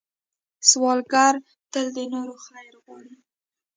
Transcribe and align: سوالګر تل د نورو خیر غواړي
سوالګر 0.69 1.35
تل 1.71 1.85
د 1.95 1.97
نورو 2.13 2.35
خیر 2.45 2.73
غواړي 2.83 3.15